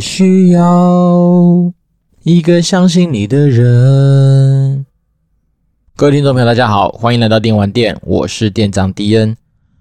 [0.00, 1.72] 需要
[2.22, 4.86] 一个相信你的人。
[5.94, 9.36] 各位听众朋友，大家好，欢迎来到电玩店，我是店长迪恩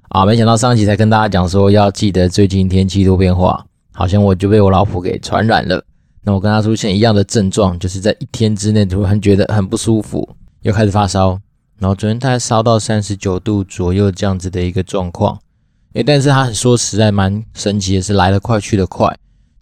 [0.10, 0.26] 啊。
[0.26, 5.82] 没想到上一集才跟大家讲说要记得最近天气多变化，好像我就被我老婆给传染了。
[6.22, 10.28] 那我跟她出现一样的症状，就是在一天之内突然觉得很不舒服，
[10.64, 11.40] 又开始发烧，
[11.80, 15.40] 然后昨天她还烧到三十九度左右这样子的一个状况。
[15.94, 19.16] 诶，但是她说实在蛮神奇的是来得快去得快。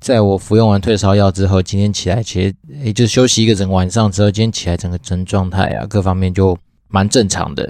[0.08, 6.58] 在我服用完退烧药之后，今天起来其实也就休息一个整晚上之后，今天起来整个人状态啊，各方面就
[6.88, 7.70] 蛮正常的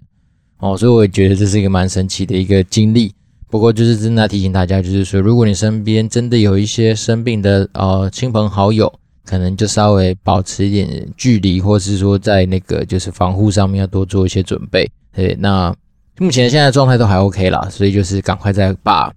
[0.59, 3.11] 哦，所以我也觉得这是一个蛮神奇的一个经历。
[3.49, 8.93] 不过就是真的要提醒大家，就是说，如果你身边真的有一些生病的呃亲朋好友，
[9.25, 14.87] 可能就稍微保持一点距离，或是说在那个就是防护上面要多做一些准备。
[15.11, 15.75] 对，那
[16.19, 19.11] 目前现在状态都还 OK 啦，所以就是赶快再把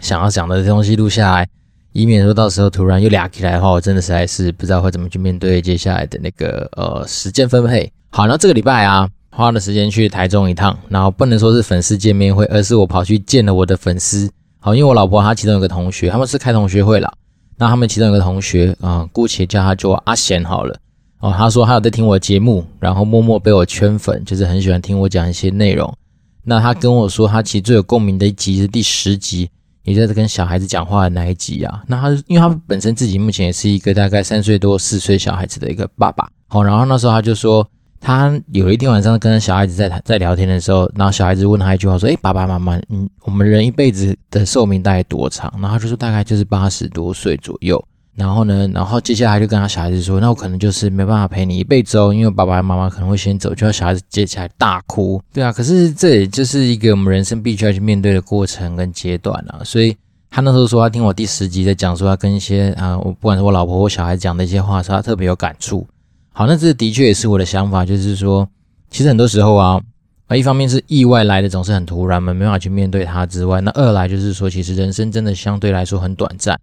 [0.00, 1.46] 想要讲的东西录下来。
[1.92, 7.90] 以免说到时候突然又俩起来的话，我真的实在是不知道会怎么去面对接下来的那个呃时间分配。
[8.10, 14.30] 好，那这个礼拜啊，花了时间去台中一趟，然后不能说是粉丝见面会，而是我跑去见了我的粉丝。
[14.60, 17.12] 好，因为我老婆她其中有个同学，他们是开同学会啦，
[17.56, 20.76] 那他们其中有个同学啊、姑且叫他叫阿贤好了。
[21.20, 25.92] 哦，他说他有在听我的节目，然后默默被我圈粉，就是很喜欢听我讲一些内容。
[26.42, 29.50] 那他跟我说，他其实最有共鸣的一集是第十集。
[29.90, 37.66] 你在这跟小孩子讲话的那一集啊，那他因为他本身自己目前也是一个大概三岁多四岁小孩子的一个爸爸，好，然后那时候他就说，
[38.00, 45.52] 他有一天晚上跟小孩子在在聊天的时候，然后小孩子问他一句话说，诶，爸爸妈妈，嗯，我们人一辈子的寿命大概多长？
[45.60, 47.84] 然后他就说大概就是八十多岁左右。
[48.20, 55.50] 然后呢，然后接下来就跟他小孩子说，那我可能就是没办法陪你一辈子哦，因为爸爸妈妈可能会先走，就要小孩子接起来大哭，对啊。
[55.50, 59.64] 可是这也就是一个我们人生必须要去面对的过程跟阶段啊。
[59.64, 59.96] 所以
[60.28, 65.86] 他那时候说，他听我第十集在讲说，他跟一些啊，我不管是我老婆或小孩子讲的一些话，说他特别有感触。
[66.34, 68.46] 好，那这的确也是我的想法，就是说，
[68.90, 69.80] 其实很多时候啊，
[70.26, 76.60] 啊，一方面是意外来的总是很突然，我们没办法去面对它之外，那二来就是说，其实人生真的相对来说很短暂。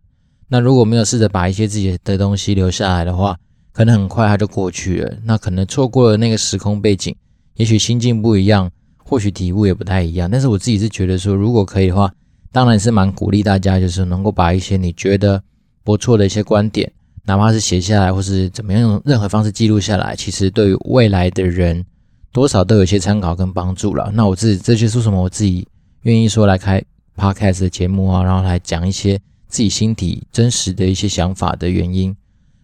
[0.49, 3.37] 那如果没有试着把一些自己的东西留下来的话，
[3.73, 5.17] 可能很快它就过去了。
[5.23, 7.13] 那可能错过了那个时空背景，
[7.55, 8.71] 也许心境不一样，
[9.03, 10.31] 或许体悟也不太一样。
[10.31, 12.09] 但是我自己是觉得说，如果可以的话，
[12.51, 15.43] 当然是蛮鼓励大家，就是能够把一些你觉得
[15.83, 16.89] 不错的一些观点，
[17.25, 21.85] 哪怕是写下来，或是怎么样用任何方式记录下来，其实对于未来的人
[22.31, 24.09] 多少都有一些参考跟帮助了。
[24.13, 25.67] 那我自己这就是什么我自己
[26.03, 26.81] 愿意说来开
[27.17, 29.19] podcast 的节目啊，然后来讲一些。
[29.47, 32.15] 自己心底真实的一些想法的原因。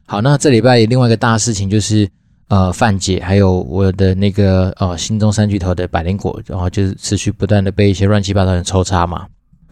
[0.05, 2.07] 好，那这礼拜另外一个大事情就是，
[2.49, 9.25] 呃，范姐还有我的那个呃心中三巨头的百灵果，然后就是持续不断的被一些乱七八糟的抽插嘛。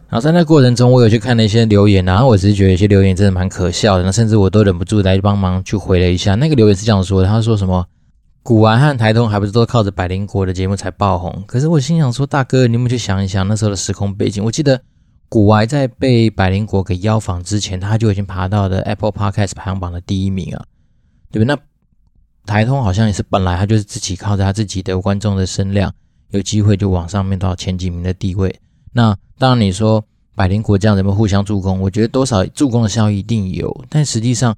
[0.08, 6.36] 然后在那过程中，我有去看了一些留言，然后我只是觉得有些留言真的蛮可笑的，那甚至我都忍不住来帮忙去回了一下。
[6.36, 7.86] 那个留言是这样说的，他说什么？
[8.42, 11.44] 古玩和台通还不是都靠着百灵果的节目才爆红？
[11.46, 14.44] 可是我心想说，大哥，你有没有去想一想那时候的时空背景？
[14.44, 14.82] 我记得。
[15.32, 20.66] 古玩在被百灵果给邀访之前，他就已经爬到了 Apple Podcast 排行榜的第一名啊，
[21.32, 21.56] 对不对？
[21.56, 21.58] 那
[22.46, 25.90] 台通好像也是本来他就是自己靠着他自己的观众的声量，
[26.32, 28.54] 有机会就往上面到前几名的地位。
[28.92, 30.04] 那当然你说
[30.36, 31.80] 百灵果这样人们互相助攻？
[31.80, 34.54] 我觉得多少助攻的效益一定有，但实际上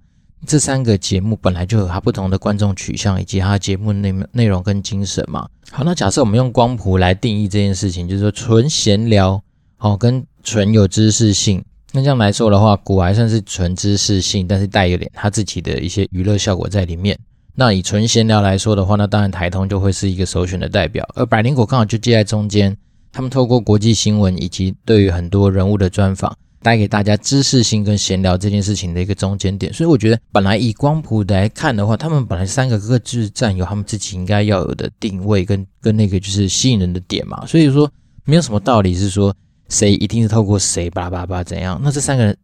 [0.48, 5.48] 这三个节目本来就有它不同的观众取向以及它节目内内容跟精神嘛。
[5.70, 9.40] 好，那假设我们用光谱来定义这件事情，就是说纯闲聊，
[9.78, 10.26] 好跟。
[10.44, 17.18] 纯有知识性，那这样来说的话，股癌算是纯知识性，但是带有点他自己的一些娱乐效果在里面。
[17.56, 22.76] 那以纯闲聊来说的话，那当然台通就会是一个首选的代表，而百灵果刚好就接在中间。
[23.12, 29.72] 他们透过国际新闻以及对于很多人物的专访，带给大家知识性跟闲聊这件事情的一个中间点。
[29.72, 37.46] 所以我觉得，本来以光谱来看的话，他们本来三个各自占有他们自己应该要有的定位跟跟那个就是吸引人的点嘛。
[37.46, 37.88] 所以说，
[38.26, 39.32] 没有什么道理是说。
[39.70, 41.80] 谁一定是透过谁巴拉巴拉怎样？
[41.84, 42.38] 那这三个人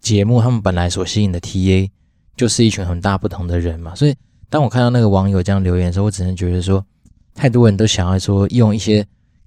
[0.00, 1.90] 节目，他们本来所吸引的 TA
[2.36, 3.94] 就是一群很大不同的人嘛。
[3.94, 4.14] 所以
[4.48, 6.84] 当我看到那个网友这样留言的时候，我只能觉得说，
[7.34, 9.04] 太多人都想要说用一些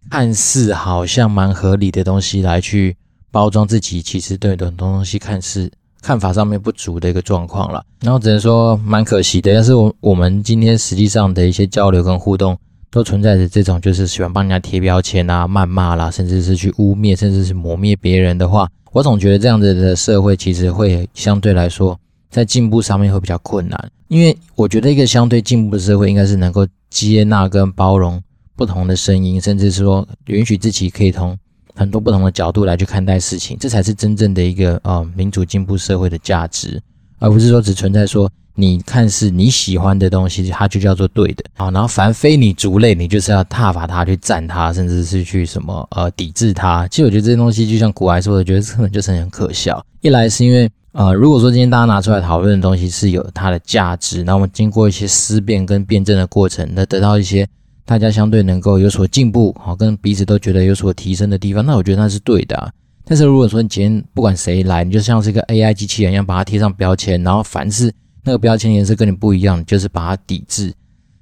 [0.09, 2.97] 看似好像蛮合理的东西来去
[3.31, 5.71] 包装自己，其实对很多东西看似
[6.01, 7.85] 看法上面不足的一个状况了。
[8.01, 12.57] 然后只能说蛮可惜的，但是我我们今天实际上的一些交流跟互动。
[12.91, 21.99] 都存在着这种，就是喜欢帮人家贴标签啊、谩骂啦，甚至是去污蔑，甚至是磨灭别人的话，我总觉得这样子的社会其实会相对来说
[22.29, 23.91] 在进步上面会比较困难。
[24.07, 28.19] 因为我觉得一个相对进步的社会，应该是能够接纳跟包容
[28.55, 31.37] 不同的声音，甚至是说允许自己可以从
[31.75, 36.81] 很多不同的角度来去看待事情，这才是真正的一个呃民主进步社会的价值，
[37.19, 41.71] 而不是说只存在说你看似你喜欢的东西，它就叫做对的啊。
[41.71, 46.87] 然后凡非你族类，你就是要挞伐它，去赞它，甚至是去什么呃抵制它。
[46.89, 49.83] 其实我觉得这些东西就像古来说的，觉得根本就是很可笑。
[50.01, 50.69] 一来是因为。
[50.91, 57.47] 呃，如果说今天大家拿出来讨论的东西是有它的价值，那我们经过一些思辨跟辩证的过程，那得到一些
[57.85, 62.71] 大家相对能够有所进步，好，跟彼此都觉得有所提升的地方，那我觉得那是对的啊。
[63.05, 67.93] 但是如果说你今天不管谁来，你就像是一个 AI 机器人一样，把它贴上标签，然后凡是
[68.29, 70.71] 那个标签颜色跟你不一样，就是把它抵制，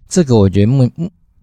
[0.09, 0.89] 这个我觉得目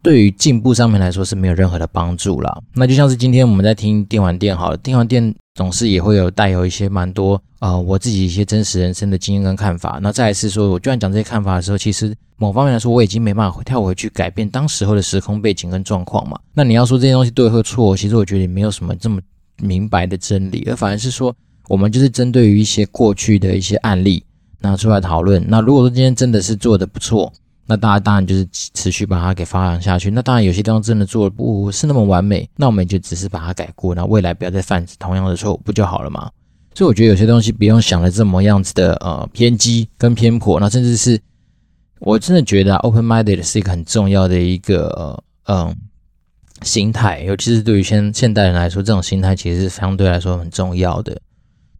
[0.02, 2.60] 对于进步上面来说是没有任何的帮助啦。
[2.74, 5.34] 那就像是今天我们在听电玩店，好了，电玩店。
[5.54, 10.00] 总是也会有带有一些蛮多呃我自己一些真实人生的经验跟看法。
[10.02, 16.36] 那再来是说，我就算讲这些看法的时候，其实某方面来说，我已经没办法跳回去改变当时候的时空背景跟状况嘛。
[16.54, 19.20] 那你要说这些东西对或错，其实我觉得也没有什么这么
[19.62, 21.32] 明白的真理，而反而是说，
[21.68, 24.24] 我们就是针对于一些过去的一些案例
[24.68, 25.44] 拿出来讨论。
[25.48, 27.32] 那如果说今天真的是做的不错。
[27.66, 30.10] 那大家当然就是持续把它给发扬下去。
[30.10, 36.30] 那当然有些地方真的做的不是那么完美，那我们就只是把它改过，那未来不要再犯同样的错误，不就好了吗？
[36.74, 41.18] 所以我觉得有些东西不用想的这么样子的呃偏激跟偏颇，那甚至是
[42.00, 45.74] 我真的觉得 open minded 是一个很重要的一个嗯、呃、
[46.60, 51.18] 心态，尤其是对于现现代人来说，这种心态其实是相对来说很重要的。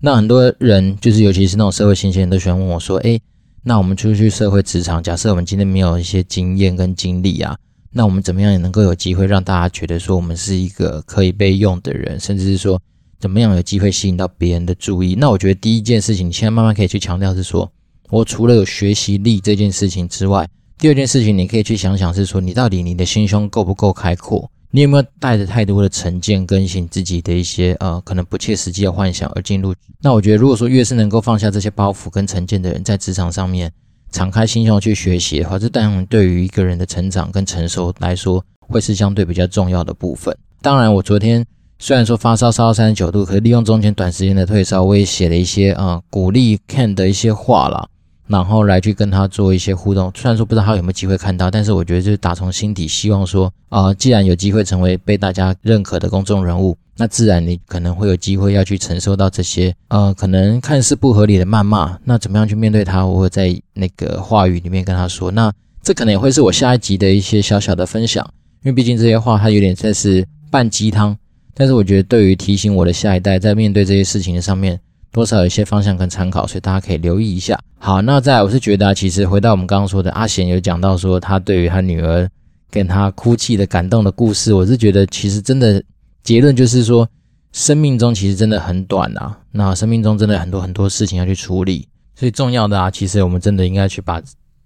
[0.00, 3.20] 那很多人就是尤其是那种社会新鲜人都喜欢问我说，诶。
[3.67, 7.56] 那我们出去社会职场，假设我们今天没有一些经验跟经历啊，
[7.91, 12.79] 那我们怎么样也能够有机会让大家觉得说我们是一个可以被用的人，甚至是说
[13.19, 15.14] 怎么样有机会吸引到别人的注意？
[15.19, 17.73] 那我觉得第一件事情，你现在慢慢可以去强调是说，
[18.11, 24.50] 我除了有学习力这件事情之外，第二件事情你可以去想想是说，你到底你的心胸够不够开阔？
[24.75, 29.73] 你有没有带着太多的成见，更新自己的一些呃可能不切实际的幻想而进入？
[30.00, 33.71] 那我觉得，如果说越是能够放下这些包袱跟成见的人，在职场上面
[34.11, 40.37] 敞开心胸去学习的话，这当然对于一个人的成长跟成熟来说，会是相对比较重要的部分。
[40.61, 41.47] 当然，我昨天
[41.79, 47.87] 虽然说发烧烧到三十九度，可是利用中间短时间的退烧，我也写了一些啊、呃、鼓励 Ken 的一些话啦。
[48.26, 63.05] 然后来去跟他做一些互动，虽然说不知道他有没有机会看到，但是我觉得就是打从心底希望说，啊、既然有机会成为被大家认可的公众人物，那自然你可能会有机会要去承受到这些，呃，可能看似不合理的谩骂，那怎么样去面对他？
[63.05, 68.25] 我会在那个话语里面跟他说，那这可能也会是我下一集的一些小小的分享，
[68.62, 71.15] 因为毕竟这些话它有点像是半鸡汤，
[71.53, 74.81] 但是我觉得对于提醒我的下一代在面对这些事情上面。
[75.14, 77.56] 多少有一些方向跟参考，所以大家可以留意一下。
[77.78, 82.28] 好，那再来，我是觉得啊，其实回到我们刚刚说的，阿贤有讲到说他对于他女儿
[82.69, 85.81] 跟他哭泣的感动的故事，我是觉得其实真的
[86.25, 87.08] 结论就是说，
[87.52, 94.20] 生命中其实真的很短啊，那生命中真的很多很多事情要去处理，所以重要的啊，其实我们真的应该去把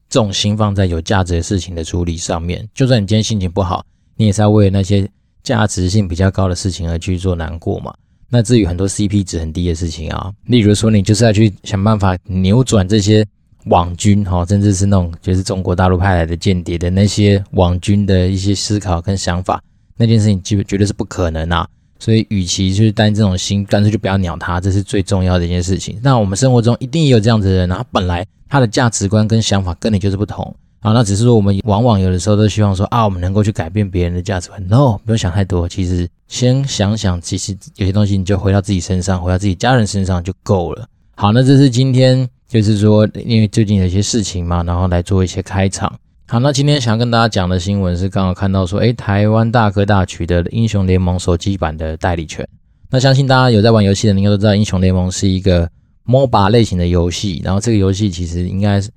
[0.08, 2.66] 重心放在有价值的事情的处理上面。
[2.72, 3.84] 就算你今天心情不好，
[4.16, 5.06] 你也是要为了那些
[5.42, 7.94] 价值性比较高的事情而去做难过嘛。
[8.30, 13.26] 那至于很多 CP 值很低的事情啊，例如说你就是要去想办法扭转这些
[13.66, 19.62] 网军哈，甚至是那种就是中国大陆派来的间谍的那些网军的一些思考跟想法，
[19.96, 21.68] 那件事情基本绝对是不可能啊。
[22.00, 25.98] 所以，与其就是担这种心，干脆就不要鸟他，这是最重要的一件事情。
[26.00, 30.54] 那我们生活中一定也有这样子的人啊，他本来他的价值观跟想法跟你就是不同。
[30.80, 34.64] 好，那只是说我们往往有的时候都希望说啊，我们能够去改变别人的价值观。
[34.68, 35.68] No，不用想太多。
[35.68, 40.86] 其实先想想，其实有些东西你就回到自己身上，回到自己家人身上就够了。
[41.16, 45.92] 好，那这是今天就是说，因为最近有一些事情嘛，然后来做一些开场。
[46.28, 52.48] 好，那今天想要跟大家讲的新闻是刚好看到说，诶，台湾大哥大取得了英雄联盟手机版的代理权。
[52.88, 55.68] 那相信大家有在玩游戏的，应该都知道英雄联盟是一个
[56.06, 58.88] MOBA 类型的游戏，然后这个游戏其实应该是。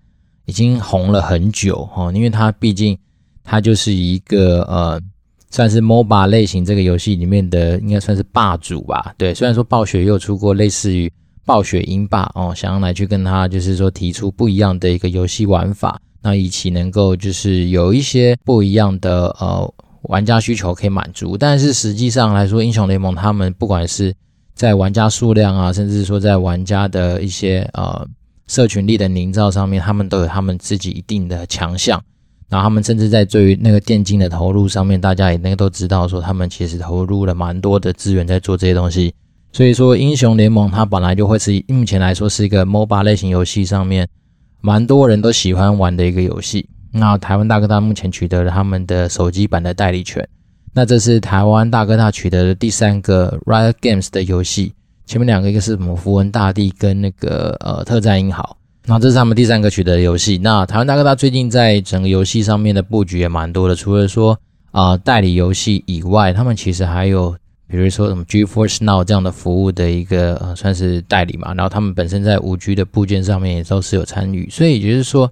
[0.51, 2.97] 已经红了很久哈，因为它毕竟
[3.41, 5.01] 它就是一个呃，
[5.49, 9.13] 算是 MOBA 类型这个游戏里面的应该算是霸主吧。
[9.17, 11.09] 对，虽然说暴雪又出过类似于
[11.45, 21.37] 暴雪英霸哦，想要来去跟他就是说提出不一样的一个游戏玩法，那以期能够就是有一些不一样的呃玩家需求可以满足。
[21.37, 24.13] 但是实际上来说，英雄联盟他们不管是
[24.53, 28.05] 在玩家数量啊，甚至说在玩家的一些呃。
[28.51, 32.03] 社群力的营造上面，他们都有他们自己一定的强项，
[32.49, 39.15] 然后他们甚至在对于那个电竞的投入上面，大家也那个都知道说，他们其实投入了蛮多的资源在做这些东西。
[39.53, 44.05] 所以说，英雄联盟它本来就会是目前来说是一个 MOBA 类型游戏上面
[44.59, 46.67] 蛮多人都喜欢玩的一个游戏。
[46.91, 50.27] 那台湾大哥大目前取得了他们的手机版的代理权，
[50.73, 54.73] 那这是台湾大哥大取得的第三个 Riot Games 的游戏，
[55.11, 60.37] 前面两个一个是什么符文大帝跟那个呃特战英豪，那这是他们第三个取得的游戏。
[60.37, 64.39] 那台湾大哥大最近在整个游戏上面的布局也蛮多的，除了说
[64.71, 67.35] 啊、呃、代理游戏以外，他们其实还有
[67.67, 75.29] 比如说什么 GeForce Now 这样的服务的一个呃算是代理嘛，然后他们本身在五 G 的部件上面也都是有参与，所以也就是说。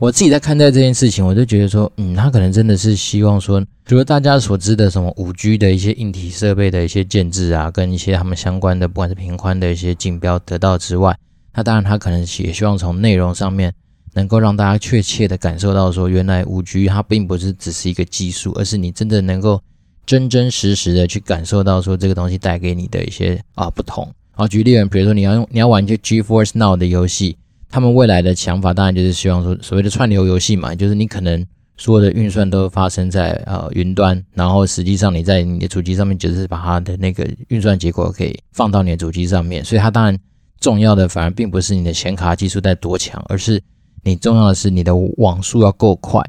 [0.00, 11.14] 我自己在看待这件事情，我就觉得说，嗯，他可能真的是希望说，除了大家所知的什么五 G 的一些硬体设备的一些建制啊，跟一些他们相关的不管是频宽的一些竞标得到之外，
[11.52, 13.70] 那当然他可能也希望从内容上面
[14.14, 19.60] 能够让大家确切的感受到说，原来五 G 它并不是只是一个技术，而是你真的能够
[20.06, 24.10] 真真实实的去感受到说这个东西带给你的一些啊不同。
[24.30, 27.36] 好，举例，比如说你要用你要玩一些 G force Now 的游戏。
[27.70, 31.46] 他们未来的想法当然就是希望说，所谓的串流游戏嘛，就是你可能
[31.76, 40.18] 所有的运算都发生在呃云端，然后实际上你在你的主机上面只是把它的那个运算结果给放到你的主机上面，所以它当然
[40.60, 43.62] 重要的反而并不是你的显卡技术在多强，而是
[44.02, 46.22] 你重要的是你的网速要够快。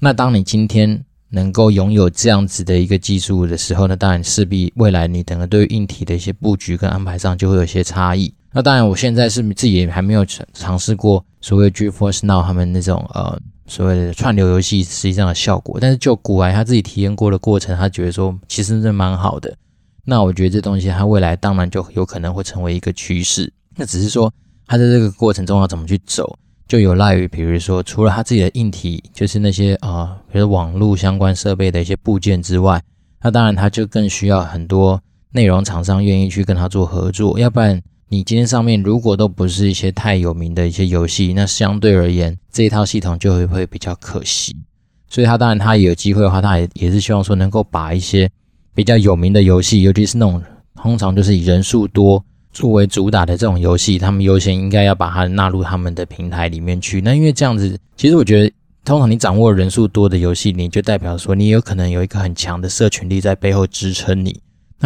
[0.00, 8.32] 那当你今天能够拥有这样子的一个技术的时候呢，当然势必未来你整个对于硬体的一些布局跟安排上就会有些差异。
[8.56, 19.52] 那当然，我现在是自己还没有尝尝试过所谓 GeForce Now 他们那种呃所谓的串流游戏实际上的效果，但是就古来他自己体验过的过程，他觉得说其实是蛮好的。
[20.04, 23.52] 那我觉得这东西它未来当然就有可能会成为一个趋势。
[23.74, 24.32] 那只是说
[24.68, 32.80] 它在这个过程中要怎么去走，就有赖于比如说除了他自己的硬体，就是那些啊、比如网络相关设备的一些部件之外，
[33.20, 35.00] 那当然他就更需要很多
[35.32, 37.82] 内容厂商愿意去跟他做合作，要不然。
[38.08, 44.54] 你今天上面如果都不是一些太有名的一些游戏，那相对而言这一套系统就会会比较可惜。
[45.08, 48.30] 所以他当然他有机会的话，他也也是希望说能够把一些
[48.74, 50.42] 比较有名的游戏，尤其是那种
[50.74, 57.00] 通常就是以人数多作为主打的这种游戏，他们优先应该要把它纳入他们的平台里面去。
[57.00, 58.52] 那因为这样子，其实我觉得
[58.84, 64.40] 通常你掌握人数多的游戏，你就代表说你有可能有一个很强的社群力在背后支撑你。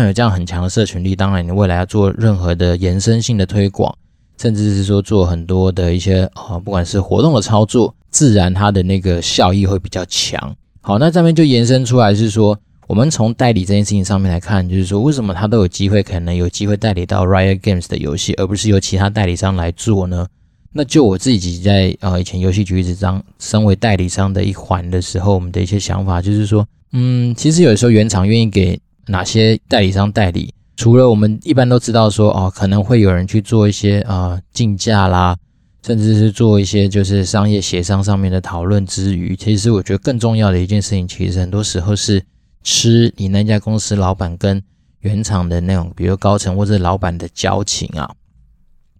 [0.06, 3.94] 有这样很强的社群力，当然你未来要做任何的延伸性的推广，
[4.40, 10.54] 甚至是说做很多的一些啊、不管是活动的操作，自然它的那个效益会比较强。
[10.80, 20.26] 好，那这边就延伸出来是说，我们从代理这件事情上面来看，就是说为什么他都有机会，可能有机会代理到 Riot Games 的游戏，而不是由其他代理商来做呢？
[20.72, 28.78] 那就我自己在呃以前游戏局一直当身为代理商的一环的时候，我们的一些想法就是说，嗯，其实有时候原厂愿意给。
[29.08, 30.52] 哪些代理商代理？
[30.76, 35.36] 除了我们一般都知道说哦，可能会有人去做一些啊竞价啦，
[35.84, 42.22] 甚至是做一些就是商业协商上面的讨论之余，其实我觉得更重要的一件事情，其实很多时候是
[42.62, 44.62] 吃你那家公司老板跟
[45.00, 48.08] 原厂的那种，比如高层或者老板的交情啊。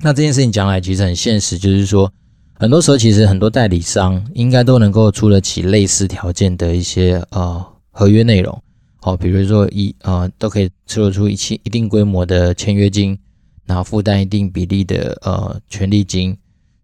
[0.01, 2.13] 那这件事情讲来其实很现实，就是说
[2.55, 8.63] 很多时候其实很多代理商应该都能够出得起类似条件的一些呃合约内容。
[9.09, 13.19] 好，比如说一呃，都可以出出一期一定规模的签约金，
[13.65, 16.37] 然后负担一定比例的呃权利金，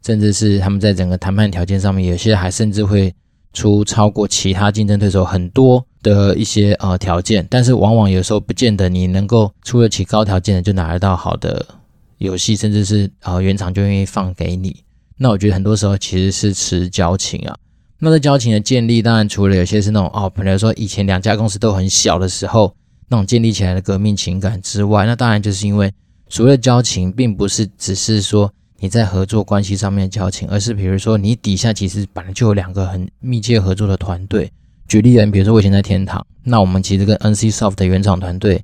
[0.06, 3.14] 甚至是他们在整个谈判条件上面，有些还甚至会
[3.52, 11.66] 出超过其他竞争对手很多的一些呃条件，但是往往有时候不见得你能够出得起高条件的就拿得到好的
[12.16, 14.82] 游戏，甚至是呃原厂就愿意放给你。
[15.18, 17.54] 那我觉得很多时候其实是吃交情啊。
[17.98, 22.74] 那这交情的建立，当然除了有些是那种哦，比如说以前两家公司都很小的时候，
[23.08, 25.90] 那种建立起来的革命情感之外，那当然就是因为
[26.28, 34.50] 所谓的交情，并不是只是说你在合作关系上面的交情，而是比如说你底下其实本来就有两个很密切合作的团队。
[34.86, 38.62] 举例人，比如说我以前在天堂，那我们其实跟 NCSoft 的原厂团队，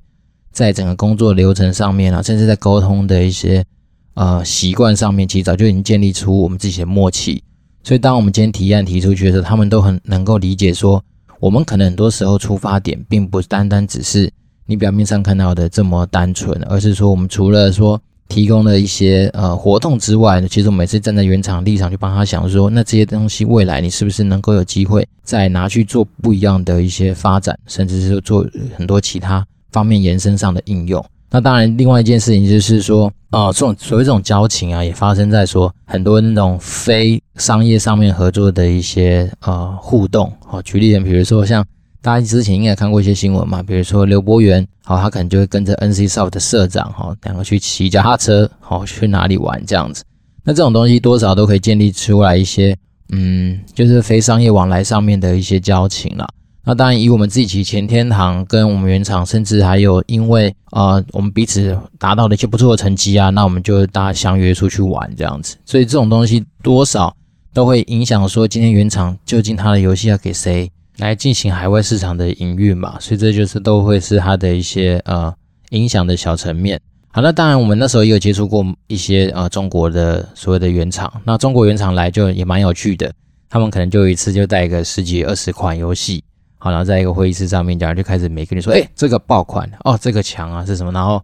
[0.51, 3.65] 在整个工作流程上面啊，甚至在沟通的一些
[4.13, 7.43] 呃习惯上面，其实早就已经建立出我们自己的默契。
[7.83, 11.03] 所以，当我们今天提案提出去的时候，他们都很能够理解说，
[11.39, 14.31] 我们可能很多时候出发点并不单单只是
[14.67, 28.47] 你表面上看到的这么单纯，而是说，我们除了说提供了一些呃活动之外，其实我们也是站在原厂立场去帮他想说，那这些东西未来你是不是能够有机会再拿去做不一样的一些发展，甚至是做
[28.77, 31.03] 很多其他方面延伸上的应用。
[31.33, 40.29] 那当然，另外一件事情就是说，啊、这种所谓这种交情啊，也发生在说很多那种非商业上面合作的一些呃互动。
[40.45, 41.65] 好、哦，举例点，比如说像
[42.01, 50.03] 大家之前应该看过一些新闻嘛，比如说刘伯元，好、哦，他可能就会跟着 NCSoft 的社长，哈、哦，两个去骑脚踏车，好、哦，去哪里玩这样子。
[50.43, 52.75] 那这种东西多少都可以建立出来一些，
[53.13, 56.27] 嗯，就是非商业往来上面的一些交情了。
[56.63, 65.57] 那当然，以我们自己前天堂跟我们原厂，甚至还有因为呃我们彼此达到了一些不错的成绩啊，那我们就大家相约出去玩这样子。
[65.65, 67.15] 所以这种东西多少
[67.51, 72.95] 都会影响说，今天原厂究竟它的游戏要给谁来进行海外市场的营运嘛？
[72.99, 75.33] 所以这就是都会是它的一些呃
[75.71, 76.79] 影响的小层面。
[77.11, 83.11] 好，那当然我们那时候也有接触过一些呃中国的所谓的原厂，那中国原厂来就也蛮有趣的，
[83.49, 86.23] 他们可能就一次就带个十几二十款游戏。
[86.63, 90.91] 好，然后在一个会议室上面讲，就开始每个人说，哎，这个爆款哦，这个强啊是什么？
[90.91, 91.19] 然后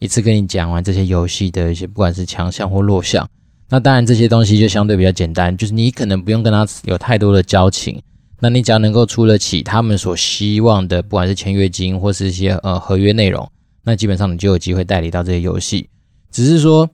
[0.00, 3.26] 一次跟你讲完这些游戏的一些，不管是强项或弱项。
[3.70, 8.02] 那当然这些东西就相对比较简单，就是你可能不用跟他有太多的交情，
[8.38, 13.50] 那你只要能够出得起他们所希望的，不管是签约金或是一些呃合约内容，
[13.84, 15.88] 那基本上你就有机会代理到这些游戏。
[16.30, 16.86] 只是说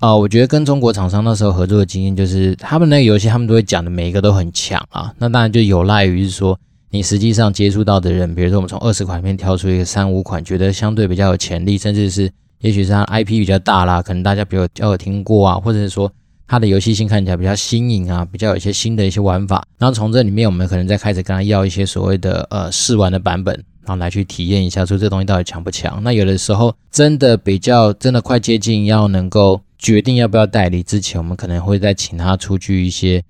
[0.00, 6.58] 啊、我觉得跟中国厂商那时候合作的经验，就是他们那个游戏他们都会讲的每一个都很强啊，那当然就有赖于是说。
[6.94, 16.08] 你实际上接触到的人，比如说我们从二十款里面挑出一个三五款，觉得相对比较有潜力，甚至是也许是它 IP 比较大啦，可能大家比较有听过啊，或者是说
[16.46, 19.66] 它的游戏性看起来比较新颖啊，比较有一些新的一些玩法。
[19.76, 23.52] 然后从这里面，我们可能再开始跟他要一些所谓的呃试玩的版本，
[23.84, 26.00] 然后来去体验一下，说这东西到底强不强。
[26.04, 33.20] 那有的时候真的比较真的快接近要能够决定要不要代理之前，我们可能会再请他出具一些。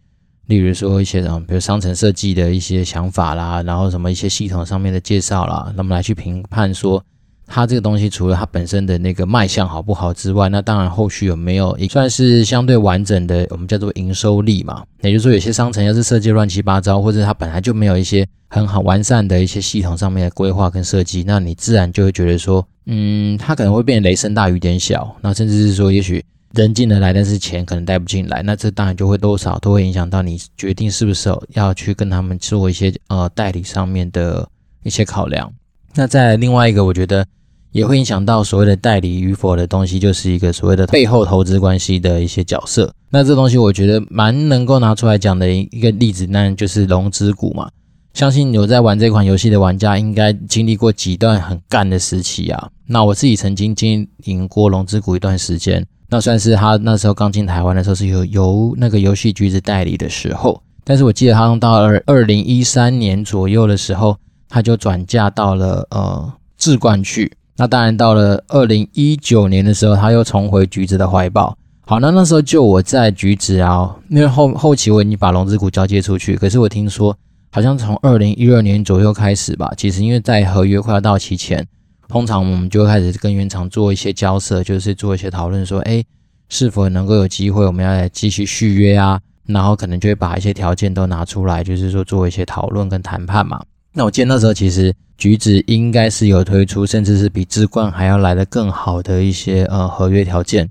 [0.46, 7.02] 例如说一些什么，比如商城设计的一些想法啦，然后什么一些系统上面的介绍啦，那么来去评判说，
[7.46, 14.82] 它这个东西除了它本身的那个卖相好不好之外，那当然后续有没有也算是相对完整的，我们叫做营收力嘛。
[15.00, 26.22] 也就是说，有些商城要是设计乱七八糟，或者它本来就没有一些很好完善的一些系统上面的规划跟设计，那你自然就会觉得说，嗯，它可能会变雷声大雨点小，那甚至是说，也许。
[26.54, 34.48] 人进得来，但是钱可能带不进来，那这当然就会多少都会影响到你决定是不是要去跟他们做一些呃代理上面的
[34.82, 35.52] 一些考量。
[35.94, 37.26] 那再另外一个，我觉得
[37.72, 42.92] 也会影响到所谓的代理与否的东西，就是一个所谓的背后投资关系的一些角色。
[43.10, 47.70] 那这东西我觉得蛮能够拿出来讲的一个例子，那就是龙之谷嘛。
[48.12, 52.70] 相信有在玩这款游戏的玩家，应该经历过几段很干的时期啊。
[52.86, 55.84] 那我自己曾经经营过龙之谷一段时间。
[56.08, 60.62] 那算是他那时候刚进台湾的时候，是由由那个游戏橘子代理的时候。
[60.84, 64.16] 但是我记得他到二二零一三年左右的时候，
[64.48, 67.32] 他就转嫁到了呃志冠去。
[67.56, 71.56] 那当然到了二零一九年的时候，他又重回橘子的怀抱。
[71.86, 77.16] 好，那那时候就我在橘子啊，因为后后期我已经把龙之谷交接出去，可是我听说
[77.50, 81.66] 好像从二零一二年左右开始吧，其实因为在合约快要到期前。
[82.08, 86.04] 通常我们就开始跟原厂做一些交涉，就是做一些讨论，说，哎，
[86.48, 89.20] 是否能够有机会，我们要来继续续约啊？
[89.46, 93.62] 然后可能就会把一些条件都拿出来，就是说做一些讨论跟谈判嘛。
[93.92, 100.68] 那我记得那时候其实橘子应该是有推出，甚至是比智冠还要来的更好的一些呃合约条件。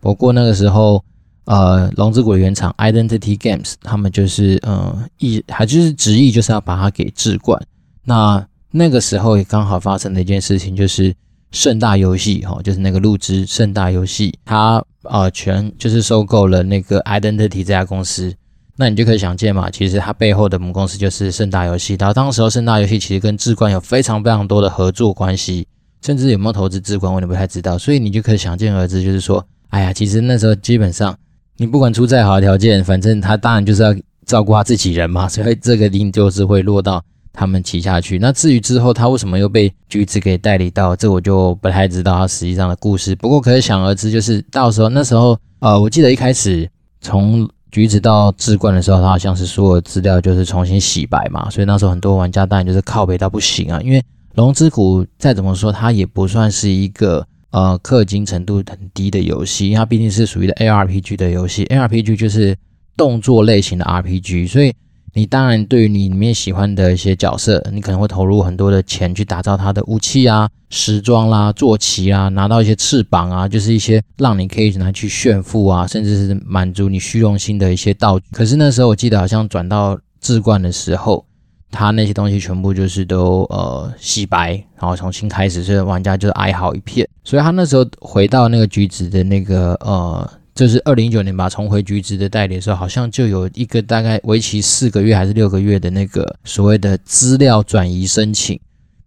[0.00, 1.04] 不过那个时候，
[1.44, 7.62] 呃，龙之谷原厂 Identity Games 他们就是呃意还就是执意就是要把它给智冠。
[8.02, 8.44] 那
[8.76, 11.14] 那个时候也刚好发生的一件事情，就是
[11.52, 18.34] 盛大游戏哈，就是那个陆之盛大游戏，它呃全就是收购了那个 Identity 这家公司。
[18.76, 21.96] 那你就可以想见嘛，其实它背后的母公司就是盛大游戏。
[22.00, 25.64] 然后当时候盛大游戏其实跟智冠有非常非常多的合作关系，
[26.02, 27.78] 甚至有没有投资智冠我也不太知道。
[27.78, 31.16] 所以你就可以想见而知，就是说，哎呀，其实那时候基本上
[31.58, 33.94] 你不管出再好的条件，反正他当然就是要
[34.26, 37.00] 照顾他自己人嘛，所以这个定就是会落到。
[37.36, 43.14] 他们骑下去，那至于之后他为什么又被橘子给代理到，这我就不太知道他实际上的故事。
[43.16, 46.70] 不过可想而知，就是到时候那时候，呃，我记得一开始
[47.00, 53.80] 从橘子到智冠的时候，他好像是所有资料就是重新洗白嘛，所以那时候很多玩家当然就是靠北到不行啊。
[53.82, 54.00] 因为
[54.36, 62.56] 龙之谷再怎么说，它也不算是一个呃氪金程度很低的游戏，它毕竟是属于的 ARPG 的游戏，ARPG 就是
[62.96, 64.72] 动作类型的 RPG，所以。
[65.16, 78.26] 你当然对于你里面喜欢的一些角色，你可能会投入很多的钱去打造他的武器啊、时装啦、坐骑啊，拿到一些翅膀啊，就是一些让你可以拿去炫富啊，甚至是满足你虚荣心的一些道具。
[78.32, 81.24] 可是那时候我记得好像转到智冠的时候，
[81.70, 87.08] 他那些东西全部就是都呃洗白，然后重新开始，所以玩家就哀嚎一片。
[87.22, 90.28] 所以他那时候回到那个橘子的那个呃。
[90.54, 98.58] 就是二零一九年吧，重回橘子的代理的时候，好像就有一个大概为期四个月还是六个月的那个所谓的资料转移申请，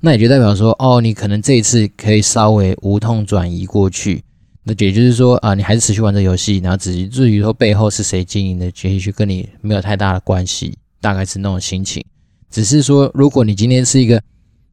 [0.01, 4.21] 那也就代表说，哦，你可能这一次可以稍微无痛转移过去，
[4.63, 12.03] 那也就是说啊，你还是持续玩这游戏，然后只至于说背后是谁经营的，其实跟你没有太大的关系，大概是那种心情。
[12.51, 14.21] 只是说，如果你今天是一个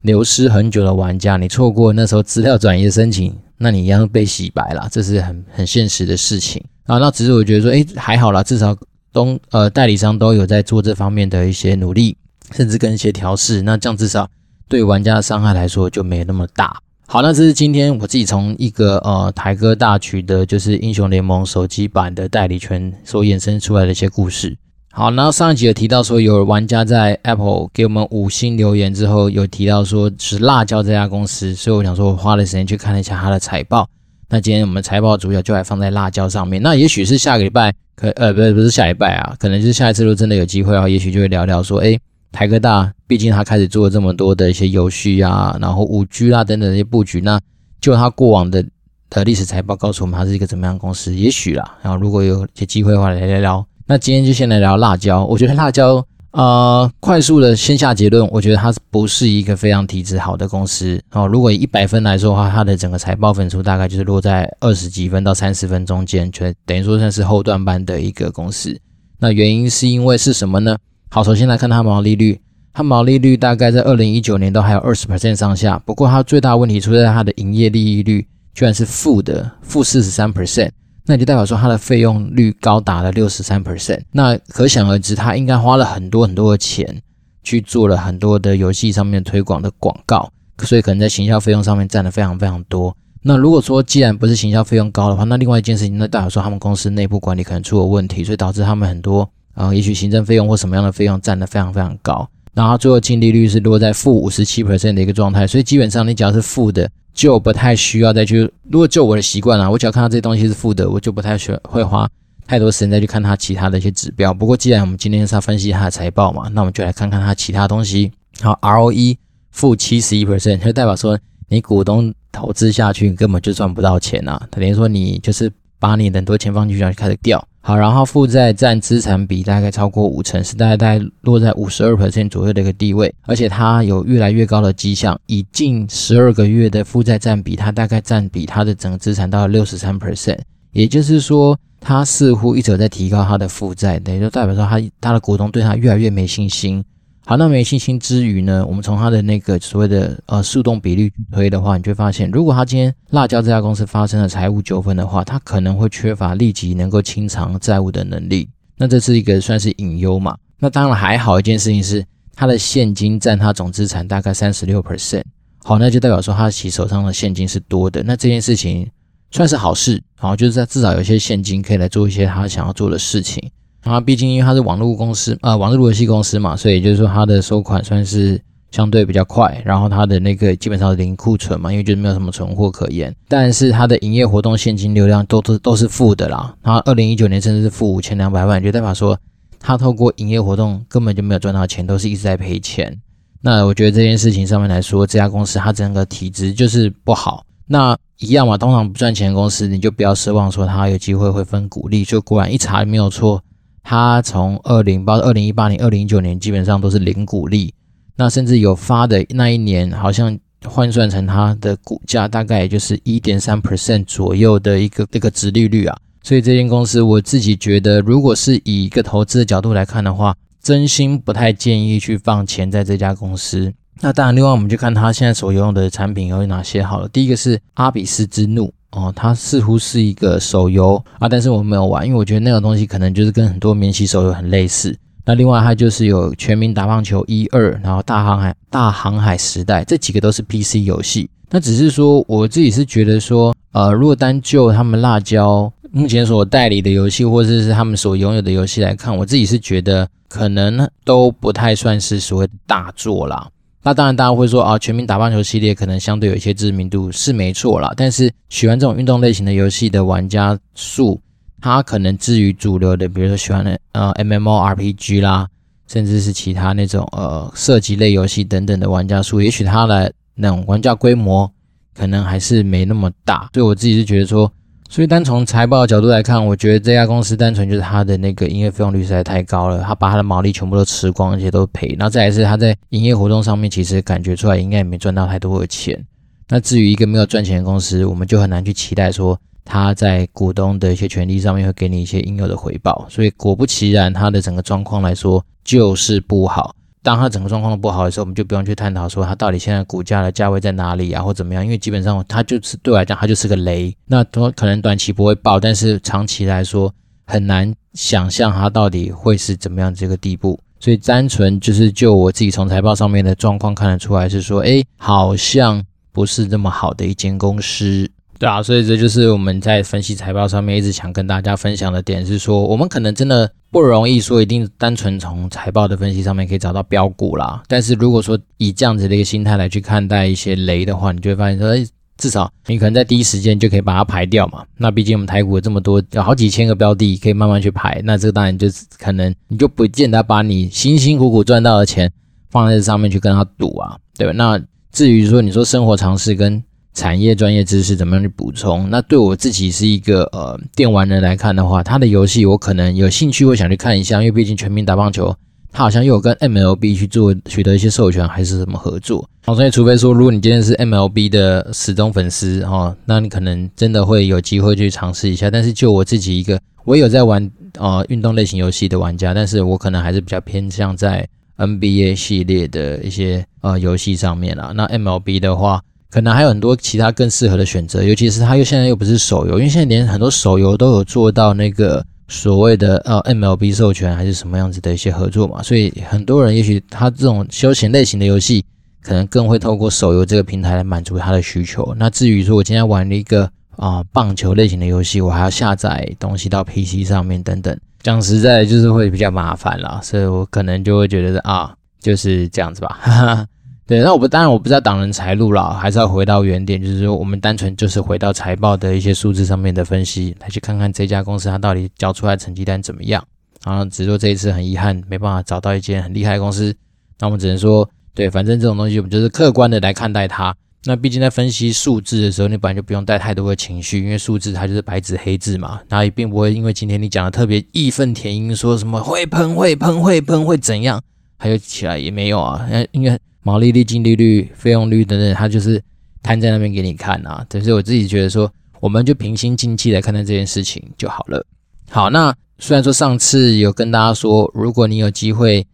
[0.02, 6.98] 流失很久的玩家，你错过那时候资料转移的申请，那你一样被洗白了，这是很很现实的事情啊。
[6.98, 8.76] 那只是我觉得说，诶，还好啦，至少
[9.12, 12.16] 东呃代理商都有在做这方面的一些努力，
[12.52, 14.28] 甚至跟一些调试，那这样至少
[14.68, 16.76] 对玩家的伤害来说就没那么大。
[17.06, 24.56] 好，那这是今天我自己从一个呃台哥大取得就是英雄联盟手机版的代理权所衍生出来的一些故事。
[24.96, 33.88] 好，然后上一集有提到说，有玩家在 Apple 给我们五星留言之后，有提到说是辣椒这家公司，所以我想说，我花了时间去看了一下它的财报。
[34.28, 36.62] 那今天我们财报主角就来放在辣椒上面。
[36.62, 41.98] 那也许是下个礼拜，可呃不是不是下礼拜啊，可能就是下一次如果真的有机会啊，也许就会聊聊说，诶，
[42.30, 47.40] 台科大毕竟他开始做了这么多的一些游戏啊，然后五 G 啊等等一些布局，那
[47.80, 48.64] 就他过往的
[49.10, 51.12] 的历史财报告诉我们，他是一个怎么样的公司？
[51.12, 53.66] 也许啦，然后如果有些机会的话，来聊聊。
[53.86, 55.24] 那今天就先来聊辣椒。
[55.26, 61.26] 我觉得辣椒，呃，快速的先下结论，我觉得它不是一个非常体质好的公司哦。
[61.26, 68.74] 如果以一百分来说的话，它的整个财报分数大概就是落在二十几分到三十分中间，就等于说算是后段班的一个公司。
[69.18, 70.78] 那原因是因为是什么呢？
[71.10, 72.40] 好，首先来看它毛利率，
[72.72, 75.78] 它毛利率大概在二零一九年都还有二十 percent 上下。
[75.84, 80.70] 不过它最大问题出在它的营业利益率居然是负的，负四十三 percent。
[81.06, 87.02] 那就代表说它的费用率高达了六十三 percent，那可想而知，它应该花了很多很多的钱
[87.42, 90.30] 去做了很多的游戏上面推广的广告，
[90.62, 92.96] 所以可能在行销费用上面占了非常非常多。
[93.22, 106.90] 那如果说既然不是行销费用高的话，那另外一件事情，那代表说他们公司内部管理可能出了问题，所以导致他们很多啊、也许行政费用或什么样的费用占得非常非常高，然后最后净利率是落在负五十七 percent 的一个状态，所以基本上你只要是负的。
[107.14, 112.08] 就不太需要再去，如果就我的习惯啦，我只要看到这些东西是负的，我就不太需要会花
[112.46, 114.34] 太多时间再去看它其他的一些指标。
[114.34, 118.10] 不过既然我们今天是要分析它的财报嘛，那我们就来看看它其他东西。
[118.40, 119.16] 好，ROE
[119.52, 127.46] 负七十一 percent，就代表说你股东投资下去根本就赚不到钱啊，等于说你就是把你很多钱放进去，然后就开始掉。
[127.66, 140.40] 好，然后负债占资产比大概超过五成，是大概落在五十二 percent 左右的一个地位，而且它有越来越高的迹象，以近十二个月的负债占比，它大概占比它的整个资产到了六十三 percent，
[140.72, 146.84] 也就是说，它似乎一直在提高它的负债，等于就代表说它它的股东对它越来越没信心。
[147.26, 158.46] 好，那没信心之余呢，我们从它的那个所谓的呃速动比率推的话，你就会发现，如果它今天辣椒这家公司发生了财务纠纷的话，它可能会缺乏立即能够清偿债务的能力。
[158.76, 160.36] 那这是一个算是隐忧嘛？
[160.58, 165.22] 那当然还好一件事情是，它的现金占它总资产大概三十六 percent。
[165.62, 168.02] 好，那就代表说它其手上的现金是多的。
[168.02, 168.86] 那这件事情
[169.30, 173.50] 算是好事，好，就是在至少有些现金可以来做一些他想要做的事情。
[173.84, 179.62] 啊，毕竟因为它是网络公司，呃，网络游戏公司嘛，所以就是说它的收款算是相对比较快。
[179.64, 183.14] 然后它的那个基本上是零库存嘛，因为就是没有什么存货可言。
[183.28, 186.54] 但是它的营业活动现金流量都都都是负的啦。
[186.62, 189.18] 它二零一九年甚至是负五千两百万，就代表说
[189.60, 192.98] 它透过营业活动根本就没有赚到钱，都是一直在赔钱。
[193.42, 197.44] 那我觉得这件事情上面来说，这家公司它整个体质就是不好。
[197.66, 202.02] 那一样嘛，通常不赚钱的公司，你就不要奢望说它有机会会分股利。
[202.02, 203.42] 就果然一查没有错。
[203.84, 207.72] 他从二零到二零一八年、二零一九年基本上都是零股利，
[208.16, 215.96] 那甚至有发的那一年，好像换算成它的股价大概也就是一点三 percent 左右的一个这个值利率啊。
[216.22, 223.70] 所以这间公司我自己觉得，如果是以一个投资的角度来看的话，真心不太建议去放钱在这家公司。
[224.00, 227.08] 那当然，另外我们就看它现在所用的产品有哪些好了。
[227.10, 228.72] 第一个是阿比斯之怒。
[228.94, 234.96] 哦，它似乎是一个手游啊，但是我没有玩，因为我觉得那个东西可能就是跟很多免洗手游很类似。
[235.26, 241.28] 那另外它就是有《全民打棒球一二》，然后《大航海大航海时代》这几个都是 PC 游戏。
[241.50, 253.48] 那只是说我自己是觉得说，呃，如果单就他们辣椒目前所代理的游戏，或者是他们所拥有的游戏来看，我自己是觉得可能都不太算是所谓的大作啦。
[253.84, 261.20] 那当然，大家会说啊，全民打棒球系列可能相对有一些知名度是没错啦，但是喜欢这种运动类型的游戏的玩家数，
[261.60, 265.46] 它可能至于主流的，比如说喜欢的呃 MMORPG 啦，
[265.86, 271.52] 甚至是其他那种呃射击类游戏等等的玩家数，也许它的那种玩家规模
[271.94, 273.50] 可能还是没那么大。
[273.52, 274.50] 所以我自己是觉得说。
[274.94, 281.96] 所以单从财报的角度来看，我觉得这家公司单纯就是它的那个营业费用率实在太高了，它把它的毛利全部都吃光，而且都赔。
[281.98, 286.00] 然后再来是它在营业活动上面，其实感觉出来应该也没赚到太多的钱。
[286.48, 293.04] 那至于一个没有赚钱的公司，我们就很难去期待说它在股东的一些权利上面会给你一些应有的回报。
[293.10, 296.72] 所以果不其然，它的整个状况来说就是不好。
[297.04, 303.94] 当它整个状况都不好的时候，我们就不用去探讨说它到底现在股价的价位在哪里啊，或怎么样，因为基本上它就是对我来讲，它就是个雷。
[304.06, 306.90] 那它可能短期不会爆，但是长期来说
[307.26, 310.58] 很难想象它到底会是怎么样这个地步。
[310.80, 318.10] 所以单纯就是就我自己从财报上面的状况看得出来，是说，哎，好像不是这么好的一间公司。
[318.44, 327.62] 对啊，所以这就是我们在分析财报上面一直想跟大家分享的点，是说我们可能真的不容易说一定单纯从财报的分析上面可以找到标股啦。
[327.66, 331.86] 但是如果说以这样子的一个心态来去看待一些雷的话，你就会发现说，哎，
[332.18, 334.62] 至少你可能在第一时间就可以把它排掉嘛。
[334.76, 342.12] 那毕竟我们台股有这么多，有好几千个标的可以慢慢去排，那这个当然就是可能你就不见得把你辛辛苦苦赚到的钱
[342.50, 344.34] 放在这上面去跟他赌啊，对吧？
[344.34, 344.60] 那
[344.92, 346.62] 至于说你说生活常识跟
[346.94, 348.88] 产业专业知识怎么样去补充？
[348.88, 355.34] 那对我自己是一个呃电玩人来看的话，他的游戏我可能有兴趣，我想去看一下，因为毕竟全民打棒球，
[355.72, 359.28] 他好像又有跟 MLB 去做取得一些授权，还是什么合作。
[359.44, 365.50] 好，所以除非说，如果你今天是 MLB 的死忠粉丝哈、哦，那你可能真的会有机会去尝试一下。
[365.50, 371.26] 但是就我自己一个，我有在玩呃运动类型游戏的玩家，但是我可能还是比较偏向在
[371.58, 374.72] NBA 系列的一些呃游戏上面啦。
[374.76, 375.82] 那 MLB 的话。
[376.14, 388.64] 可能还有很多其他更适合的选择，尤其是它又现在又不是手游，因为现在连很多手游都有做到那个所谓的呃 MLB 授权还是什么样子的一些合作嘛，所以很多人也许他这种休闲类型的游戏，
[389.02, 391.92] 可能更会透过手游这个平台来满足他的需求。
[391.98, 403.00] 那至于说我今天玩了一个啊、棒球类型的游戏，我还要下载东西到 PC 上面等等，讲实在就是会比较麻烦啦，所以我可能就会觉得啊就是这样子吧。
[403.02, 403.46] 哈哈。
[403.86, 413.22] 对，那我不当然我不知道挡人财路了，还是要回到原点，就是说我们单纯就是回到财报的一些数字上面的分析，来去看看这家公司它到底交出来成绩单怎么样。
[413.62, 416.74] 然后只说这一次很遗憾没办法找到一间很厉害的公司，
[417.18, 420.54] 那我们只能说，对，反正这种东西我们就是客观的来看待它。
[420.86, 431.02] 那毕竟在分析数字的时候，你本来就不用带太多的情绪，因为数字它就是白纸黑字嘛，它也并不会因为今天你讲的特别义愤填膺，说什么会喷会喷会喷会怎样，
[431.36, 433.18] 还有起来也没有啊，因为。
[433.44, 435.80] 毛利率、净利率、费用率等等，它就是
[436.22, 437.44] 摊在那边给你看啊。
[437.48, 441.46] 但是我自己觉得说，我们就平心静气来看待这件事情就好了。
[441.90, 445.66] 好，那虽然说上次有跟大家说，如果你有机会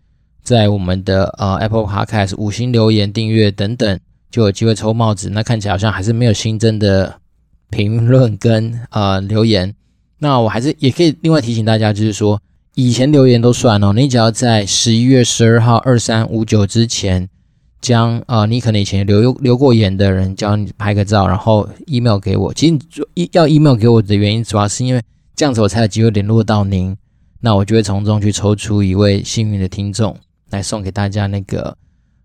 [0.43, 4.01] 在我们的呃 Apple Podcast 五星留言、订阅等等，
[4.33, 5.31] 就有机会抽帽子。
[5.31, 7.21] 那看起来好像还是没有新增的
[7.71, 9.73] 评论跟呃留言。
[10.19, 12.43] 那我还是也可以另外提醒大家，就是说
[12.75, 17.29] 以前留言都算哦，你只要在十一月十二号二三五九之前。
[17.81, 22.53] 将啊、呃，你可能以前留留过言的人，叫你拍个照，然后 email 给我。
[22.53, 22.79] 其实
[23.33, 25.03] 要 email 给我的原因，主要是因为
[25.35, 26.97] 这样子我才有机会联络到您。
[27.41, 30.15] 那我就会从中去抽出一位幸运的听众，
[30.51, 31.71] 来送给大家那个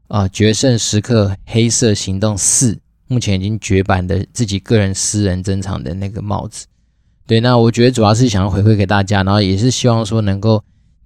[0.09, 2.73] 啊、呃《决胜时刻黑色行动四》
[3.07, 6.65] 目前已经绝版的自己个人私人珍藏的那个帽子。
[7.25, 10.61] 对，那我觉得主要是想要回馈给大家，然后也是希望说能够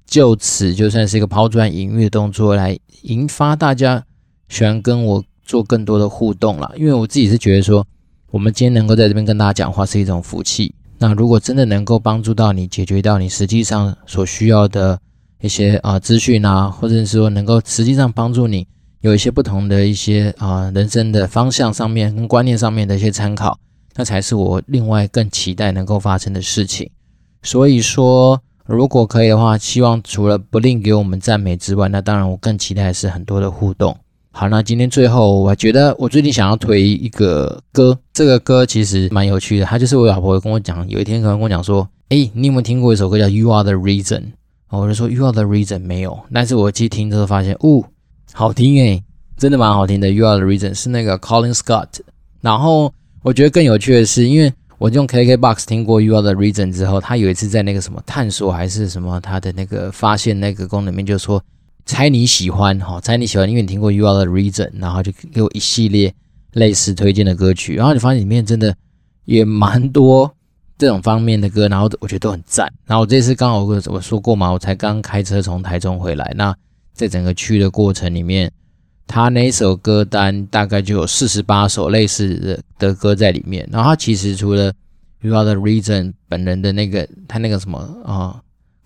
[0.08, 4.04] 就此就算是一个抛砖引玉的动作，来引发大家。
[4.50, 7.86] 喜欢跟我做更多的互动啦，因为我自己是觉得说，
[8.32, 10.74] 我们今天能够在这边跟大家讲话是一种福气。
[10.98, 15.00] 那如果真的能够帮助到你，解决到你实际上所需要的
[15.42, 18.68] 一些啊、资讯啊，或者是说能够实际上帮助你
[19.00, 23.58] 有一些不同的一些啊、人生的方向上面跟观念上面的一些参考，
[23.96, 26.92] 那才是我另外更期待能够发生的事情。
[27.44, 33.98] 所以说，如果可以的话，希望除了不吝给我们赞美之外，那当然我更期待是很多的互动。
[34.40, 39.66] 好，那今天最后，我还觉得我最近想要推一个歌，这个歌其实蛮有趣的。
[39.66, 44.20] 他就是我老婆跟我讲，有一天可能跟我讲说，诶，你有没有听过一首歌叫《You Are the Reason》？
[44.70, 47.84] 我就说《You Are the Reason》没有，但是我去听之后发现，哦，
[48.32, 49.04] 好听诶，
[49.36, 50.08] 真的蛮好听的。
[50.14, 52.00] 《You Are the Reason》是那个 Colin Scott。
[52.40, 61.44] 然后我觉得更有趣的是，因为我用 KKBOX 听过《You Are the Reason》之后，他有一次在那个什么探索还是什么，他的那个发现那个功能里面就说。
[61.90, 66.14] 猜你喜欢哈，猜你喜欢，因为你听过 You Are the Reason，然后就给我一系列
[66.54, 68.76] 类似推荐的歌曲，然后你发现里面真的
[69.26, 70.32] 也蛮多
[70.78, 72.72] 这种方面的歌，然后我觉得都很赞。
[72.86, 76.56] 然后我这次刚好我我说过嘛，我才刚开车从台中回来，那
[76.94, 78.52] 在整个去的过程里面，
[79.08, 83.68] 他那首歌单大概就有四十八首类似的的歌在里面。
[83.72, 84.72] 然后他其实除了
[85.22, 88.40] You Are the Reason 本人的那个他那个什么啊。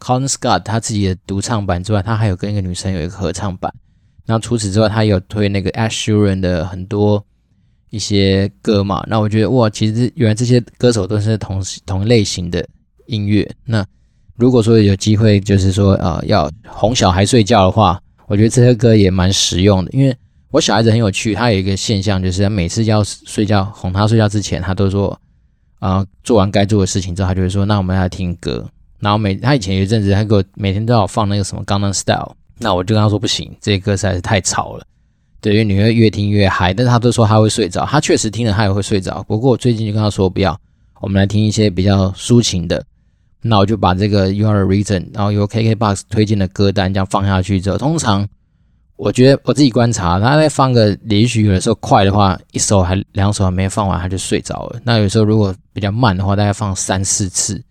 [0.04, 3.74] Colin Scott 他自己的独唱版之外，他还有跟一个女生有一个合唱版。
[4.26, 7.26] 那除此之外，他有推那个 a s h u r a n 的很多
[7.90, 9.02] 一些歌嘛。
[9.08, 12.68] 那我觉得哇，其实原来这些歌手都是同同类型的
[13.06, 13.50] 音乐。
[13.64, 13.86] 那
[14.36, 20.14] 如果说有机会，就是说呃要哄小孩睡觉的话，我觉得这些歌也蛮实用的，因为
[20.52, 25.18] 我小孩子很有趣，他有一个现象，就是他每次要睡觉哄他睡觉之前，他都说，
[25.80, 28.70] 啊、做完该做的事情之后，他就会说，那我们来听歌。
[29.04, 34.86] 然后每他以前有一阵子，他给我每天都要放那个什么《Gangnam Style》，那我就跟他说不行，这些歌实在是太吵了，
[35.42, 36.74] 对，因为你会越听越嗨。
[36.74, 39.22] 但是他都说他会睡着，他确实听了他也会睡着。
[39.24, 40.58] 不过我最近就跟他说不要，
[41.02, 42.82] 我们来听一些比较抒情的。
[43.42, 48.26] 那我就把这个 You Are the Reason，然后由 KKBOX 推荐的歌单这样放下去之后，通常
[48.96, 54.80] 我觉得我自己观察，他在放个连续，有的时候快的话，一首还两首还没放完他就睡着了。
[54.86, 57.62] 那有时候如果比较慢的话，大概放三四次，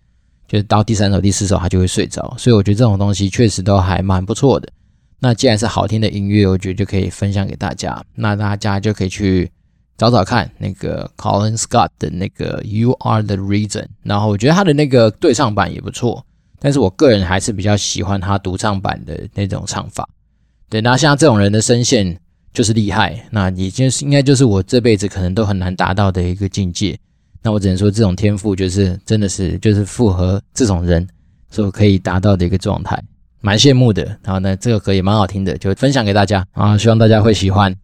[0.53, 2.35] 就是到第三首、第四首他就会睡着。
[2.37, 4.69] 所以我觉得这种东西确实都还蛮不错的。
[5.19, 7.99] 那既然是好听的音乐，我觉得就可以分享给大家。
[8.13, 9.51] 那大家就可以去。
[9.95, 16.25] 找找看那个 Colin Scott 的那个 You Are the Reason，然后我觉得他的那个对唱版也不错，
[16.59, 20.09] 但是我个人还是比较喜欢他独唱版的那种唱法。
[20.67, 22.19] 对，那像这种人的声线
[22.51, 26.97] 就是厉害，那已经是应该就是我这辈子可能都很难达到的一个境界。
[27.43, 31.07] 那我只能说这种天赋就是真的是就是符合这种人
[31.51, 32.99] 所可以达到的一个状态，
[33.41, 34.03] 蛮羡慕的。
[34.23, 37.75] 然后呢，这个歌也蛮好听的，就分享给大家啊，希望大家会喜欢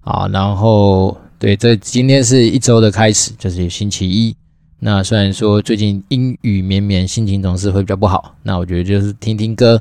[0.00, 1.14] 啊，然后。
[1.40, 4.34] 对，这今天是一周的开始，就是星期一。
[4.80, 8.34] 那虽然说最近阴雨绵绵，心情总是会比较不好。
[8.42, 9.80] 那我觉得就是听听歌，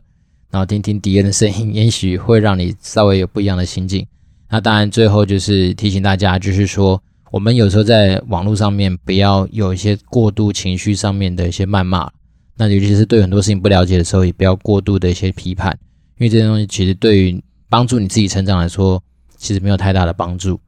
[0.51, 4.05] 然后听听敌人的声音，也许会让你稍微有不一样的心境。
[4.51, 12.09] 那当然，最后就是提醒大家，就是说我们有时候在网络上面不要有一些过度情绪上面的一些谩骂。
[12.55, 15.77] 那尤其是对很多事情不了解的时候，也不要过度的一些批判，
[16.17, 19.01] 因为这些东西其实对于帮助你自己成长来说，
[19.37, 20.59] 其实没有太大的帮助。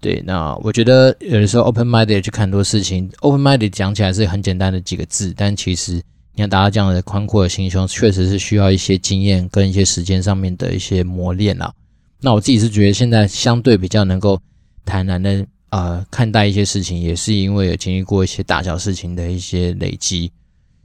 [0.00, 6.02] 对，那我觉得有的时候 open minded 去看很多事情，open minded 讲起来是很简单的几个字，但其实
[6.34, 11.72] 你要达到这样的宽阔的心胸，确实是需要一些经验跟一些时间上面的一些磨练啦。
[12.20, 14.40] 那我自己是觉得现在相对比较能够
[14.84, 20.30] 坦然的呃看待一些事情，也是因为有经历过一些大小事情的一些累积。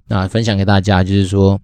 [0.08, 1.60] 那分享给大家就是说，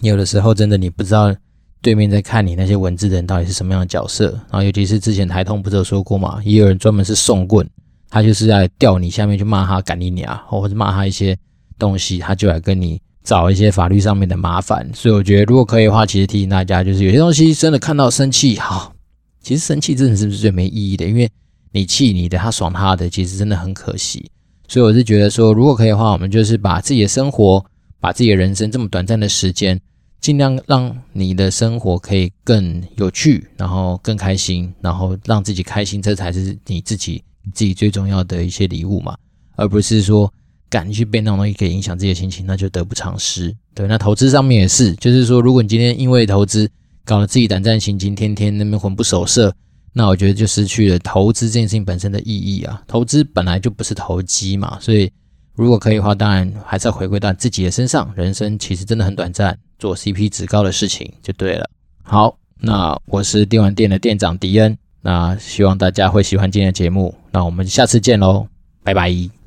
[0.00, 1.34] 有的时候真的你不知道。
[1.80, 4.32] 对面在看你那些文字的人到底是什么样的角色？
[4.50, 7.64] 然后尤其是之前台通不是有说过嘛，也有人专门是送棍，
[8.10, 11.38] 他就是在吊你下面去骂他赶你啊，或者骂他一些
[11.78, 14.90] 东西，他就来跟你找一些法律上面的麻烦。
[14.92, 18.92] 所以我觉得如果可以的话，其实提醒大家，就是有些东西真的看到生气，好，
[19.40, 21.06] 其实生气真的是不是最没意义的？
[21.06, 21.30] 因为
[21.72, 24.30] 你气你的，他爽他的，其实真的很可惜。
[24.68, 27.64] 所以我是觉得说，如果可以的话，我们就是把自己的生活，
[28.00, 29.80] 把自己的人生这么短暂的时间。
[30.20, 39.16] 尽量让你的生活可以更有趣，然后更开心，然后让自己开心，这才是你自己你自己最重要的一些礼物嘛，
[39.54, 40.30] 而不是说
[40.68, 43.54] 赶去被那种东西给影响自己的心情，那就得不偿失。
[43.76, 46.68] 对，那投资上面也是，就是说，如果你今天因为投资
[47.04, 49.54] 搞得自己胆战心惊，天天那边魂不守舍，
[49.98, 52.80] 那我觉得就失去了投资这件事情本身的意义啊。
[52.86, 55.10] 投资本来就不是投机嘛，所以
[55.56, 58.08] 如果可以的话，当然还是要回归到自己的身上。
[58.14, 59.58] 人生其实真的很短暂。
[59.76, 61.68] 做 CP 值高的事情就对了。
[62.04, 67.12] 好，那我是电玩店的店长迪恩，那希望大家会喜欢今天的节目。
[67.32, 68.46] 那我们下次见喽，
[68.84, 69.37] 拜拜。